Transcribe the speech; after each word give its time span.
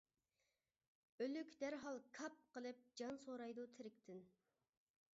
ئۆلۈك 1.25 1.53
دەرھال 1.65 2.01
«كاپ» 2.17 2.41
قىلىپ، 2.57 2.83
جان 3.03 3.23
سورايدۇ 3.29 3.71
تىرىكتىن. 3.77 4.29